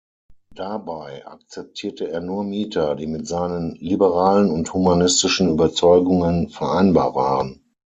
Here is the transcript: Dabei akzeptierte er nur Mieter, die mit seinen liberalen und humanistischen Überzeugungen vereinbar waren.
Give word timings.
Dabei 0.55 1.27
akzeptierte 1.27 2.09
er 2.09 2.21
nur 2.21 2.43
Mieter, 2.43 2.95
die 2.95 3.05
mit 3.05 3.27
seinen 3.27 3.75
liberalen 3.75 4.49
und 4.49 4.73
humanistischen 4.73 5.51
Überzeugungen 5.51 6.49
vereinbar 6.49 7.13
waren. 7.13 7.61